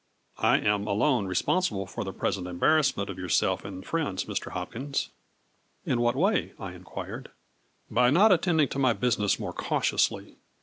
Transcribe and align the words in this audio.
I 0.39 0.57
am 0.57 0.87
alone 0.87 1.27
responsi 1.27 1.69
ble 1.69 1.85
for 1.85 2.03
the 2.03 2.11
present 2.11 2.47
embarrassment 2.47 3.07
of 3.11 3.19
yourself 3.19 3.63
and 3.63 3.85
friends, 3.85 4.25
Mr. 4.25 4.53
Hopkins."" 4.53 5.09
In 5.85 6.01
what 6.01 6.15
way?" 6.15 6.53
I 6.59 6.73
inquired." 6.73 7.29
By 7.91 8.09
not 8.09 8.31
attending 8.31 8.67
to 8.69 8.79
my 8.79 8.93
business 8.93 9.37
more 9.39 9.53
cautiously. 9.53 10.37